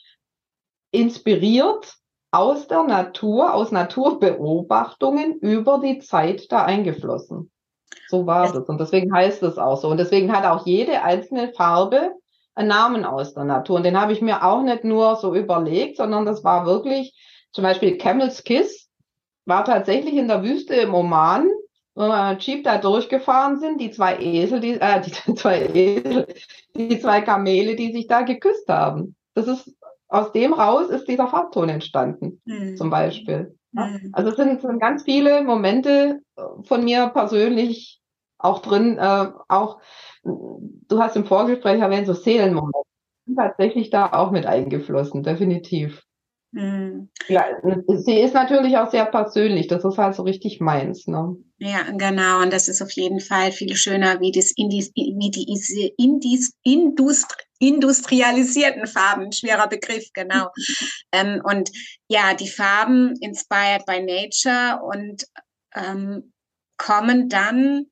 inspiriert 0.92 1.96
aus 2.32 2.68
der 2.68 2.84
Natur, 2.84 3.54
aus 3.54 3.72
Naturbeobachtungen 3.72 5.40
über 5.40 5.80
die 5.80 6.00
Zeit 6.00 6.52
da 6.52 6.64
eingeflossen. 6.64 7.52
So 8.08 8.26
war 8.26 8.52
das. 8.52 8.68
Und 8.68 8.80
deswegen 8.80 9.14
heißt 9.14 9.44
es 9.44 9.58
auch 9.58 9.78
so. 9.78 9.88
Und 9.90 9.98
deswegen 9.98 10.32
hat 10.32 10.46
auch 10.46 10.66
jede 10.66 11.04
einzelne 11.04 11.54
Farbe 11.54 12.12
einen 12.56 12.70
Namen 12.70 13.06
aus 13.06 13.34
der 13.34 13.44
Natur. 13.44 13.78
Und 13.78 13.84
den 13.84 14.00
habe 14.00 14.14
ich 14.14 14.22
mir 14.22 14.44
auch 14.44 14.62
nicht 14.62 14.84
nur 14.84 15.16
so 15.16 15.36
überlegt, 15.36 15.98
sondern 15.98 16.26
das 16.26 16.44
war 16.44 16.66
wirklich 16.66 17.16
zum 17.54 17.64
Beispiel 17.64 17.98
Camel's 17.98 18.44
Kiss 18.44 18.90
war 19.46 19.64
tatsächlich 19.64 20.16
in 20.16 20.28
der 20.28 20.44
Wüste 20.44 20.76
im 20.76 20.94
Oman 20.94 21.50
äh, 21.98 22.36
Jeep 22.38 22.64
da 22.64 22.78
durchgefahren 22.78 23.60
sind, 23.60 23.80
die 23.80 23.92
zwei 23.92 24.18
Esel, 24.20 24.60
die, 24.60 24.80
äh, 24.80 25.02
die 25.02 25.12
zwei 25.36 25.68
Esel, 25.74 26.28
die 26.76 27.00
zwei 27.00 27.22
Kamele, 27.22 27.76
die 27.76 27.92
sich 27.94 28.08
da 28.08 28.22
geküsst 28.22 28.68
haben. 28.68 29.16
Das 29.36 29.48
ist, 29.48 29.76
aus 30.08 30.32
dem 30.32 30.54
raus 30.54 30.90
ist 30.90 31.08
dieser 31.08 31.28
Farbton 31.28 31.70
entstanden, 31.70 32.42
mhm. 32.46 32.76
zum 32.76 32.90
Beispiel. 32.90 33.58
Mhm. 33.72 34.10
Also 34.14 34.32
es 34.32 34.36
sind, 34.36 34.62
sind 34.62 34.80
ganz 34.80 35.04
viele 35.04 35.44
Momente 35.44 36.22
äh, 36.36 36.42
von 36.64 36.84
mir 36.84 37.08
persönlich 37.08 38.00
auch 38.38 38.60
drin, 38.60 38.98
äh, 38.98 39.32
auch, 39.48 39.80
du 40.24 41.00
hast 41.00 41.16
im 41.16 41.26
Vorgespräch 41.26 41.80
erwähnt, 41.80 42.08
so 42.08 42.14
Seelenmomente 42.14 42.78
sind 43.26 43.38
tatsächlich 43.38 43.90
da 43.90 44.12
auch 44.12 44.32
mit 44.32 44.46
eingeflossen, 44.46 45.24
definitiv. 45.24 46.04
Mhm. 46.54 47.10
Ja, 47.28 47.46
sie 47.88 48.20
ist 48.20 48.36
natürlich 48.36 48.78
auch 48.78 48.92
sehr 48.92 49.06
persönlich. 49.06 49.68
Das 49.68 49.84
ist 49.84 49.98
halt 49.98 50.16
so 50.16 50.22
richtig 50.22 50.62
meins. 50.62 51.08
Ne? 51.08 51.36
Ja, 51.58 51.82
genau. 51.92 52.42
Und 52.42 52.54
das 52.54 52.68
ist 52.68 52.82
auf 52.82 52.92
jeden 52.92 53.20
Fall 53.20 53.52
viel 53.52 53.76
schöner, 53.76 54.20
wie, 54.20 54.32
das 54.32 54.52
Indis, 54.56 54.92
wie 54.96 55.32
die 55.32 55.94
Indis, 55.98 56.54
Industri 56.64 57.44
industrialisierten 57.60 58.88
Farben. 58.88 59.32
Schwerer 59.32 59.68
Begriff, 59.68 60.10
genau. 60.14 60.50
ähm, 61.12 61.42
und 61.44 61.72
ja, 62.08 62.34
die 62.34 62.50
Farben 62.50 63.16
inspired 63.22 63.86
by 63.86 64.02
nature 64.02 64.82
und 64.84 65.26
ähm, 65.74 66.34
kommen 66.78 67.30
dann 67.30 67.86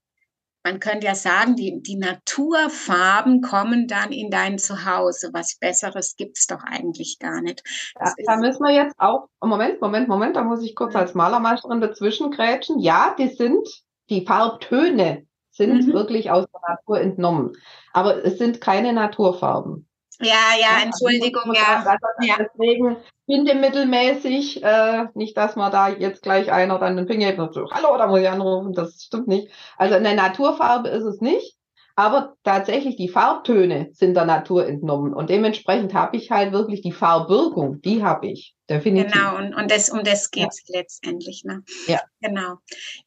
man 0.63 0.79
könnte 0.79 1.07
ja 1.07 1.15
sagen, 1.15 1.55
die, 1.55 1.81
die 1.81 1.97
Naturfarben 1.97 3.41
kommen 3.41 3.87
dann 3.87 4.11
in 4.11 4.29
dein 4.29 4.57
Zuhause. 4.59 5.29
Was 5.33 5.57
Besseres 5.59 6.15
gibt 6.15 6.37
es 6.37 6.47
doch 6.47 6.63
eigentlich 6.63 7.17
gar 7.19 7.41
nicht. 7.41 7.63
Ja, 7.99 8.13
da 8.25 8.37
müssen 8.37 8.63
wir 8.63 8.73
jetzt 8.73 8.95
auch, 8.97 9.27
Moment, 9.41 9.81
Moment, 9.81 10.07
Moment, 10.07 10.35
da 10.35 10.43
muss 10.43 10.63
ich 10.63 10.75
kurz 10.75 10.95
als 10.95 11.15
Malermeisterin 11.15 11.81
dazwischen 11.81 12.31
grätschen. 12.31 12.79
Ja, 12.79 13.15
die 13.17 13.29
sind, 13.29 13.67
die 14.09 14.25
Farbtöne 14.25 15.25
sind 15.51 15.87
mhm. 15.87 15.93
wirklich 15.93 16.31
aus 16.31 16.45
der 16.51 16.75
Natur 16.75 17.01
entnommen. 17.01 17.53
Aber 17.93 18.23
es 18.23 18.37
sind 18.37 18.61
keine 18.61 18.93
Naturfarben. 18.93 19.87
Ja, 20.19 20.53
ja, 20.59 20.83
Entschuldigung, 20.83 21.53
ja. 21.53 21.77
Also 21.77 21.89
ja. 22.21 22.35
Deswegen 22.37 22.97
bindemittelmäßig, 23.31 24.61
äh, 24.63 25.05
nicht, 25.13 25.37
dass 25.37 25.55
man 25.55 25.71
da 25.71 25.87
jetzt 25.89 26.21
gleich 26.21 26.51
einer 26.51 26.77
dann 26.79 26.97
den 26.97 27.07
Finger 27.07 27.27
hebt 27.27 27.39
und 27.39 27.53
so, 27.53 27.65
hallo, 27.71 27.97
da 27.97 28.07
muss 28.07 28.19
ich 28.19 28.29
anrufen, 28.29 28.73
das 28.73 29.03
stimmt 29.03 29.27
nicht. 29.27 29.49
Also 29.77 29.95
eine 29.95 30.13
Naturfarbe 30.15 30.89
ist 30.89 31.05
es 31.05 31.21
nicht. 31.21 31.55
Aber 31.95 32.35
tatsächlich 32.43 32.95
die 32.95 33.09
Farbtöne 33.09 33.89
sind 33.93 34.15
der 34.15 34.25
Natur 34.25 34.67
entnommen 34.67 35.13
und 35.13 35.29
dementsprechend 35.29 35.93
habe 35.93 36.17
ich 36.17 36.31
halt 36.31 36.51
wirklich 36.51 36.81
die 36.81 36.91
Farbwirkung, 36.91 37.81
die 37.81 38.03
habe 38.03 38.27
ich. 38.27 38.55
Definitiv. 38.69 39.11
Genau, 39.11 39.37
und, 39.37 39.53
und, 39.53 39.69
das, 39.69 39.89
um 39.89 40.01
das 40.01 40.31
geht 40.31 40.47
es 40.47 40.63
ja. 40.67 40.79
letztendlich. 40.79 41.43
Ne? 41.43 41.61
Ja. 41.87 41.99
Genau. 42.21 42.55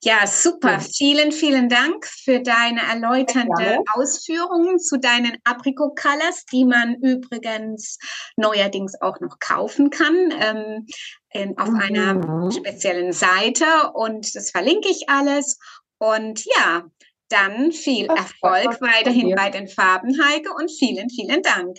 Ja, 0.03 0.27
super. 0.27 0.73
Ja. 0.73 0.81
Vielen, 0.81 1.33
vielen 1.33 1.71
Dank 1.71 2.05
für 2.07 2.41
deine 2.41 2.83
erläuternde 2.83 3.79
Ausführungen 3.95 4.79
zu 4.79 4.99
deinen 4.99 5.39
Apricot 5.45 5.97
Colors, 5.97 6.45
die 6.53 6.67
man 6.67 6.97
übrigens 6.97 7.99
neuerdings 8.37 9.01
auch 9.01 9.19
noch 9.21 9.39
kaufen 9.39 9.89
kann. 9.89 10.15
Ähm, 10.39 10.87
in, 11.31 11.59
auf 11.59 11.69
mhm. 11.69 11.81
einer 11.81 12.51
speziellen 12.53 13.13
Seite 13.13 13.65
und 13.95 14.35
das 14.35 14.51
verlinke 14.51 14.89
ich 14.89 15.09
alles. 15.09 15.59
Und 15.99 16.45
ja, 16.45 16.85
dann 17.29 17.73
viel 17.73 18.07
das 18.07 18.19
Erfolg 18.19 18.81
weiterhin 18.81 19.35
bei 19.35 19.51
den 19.51 19.69
Farben, 19.69 20.17
Heike, 20.23 20.51
und 20.59 20.71
vielen, 20.71 21.09
vielen 21.11 21.43
Dank. 21.43 21.77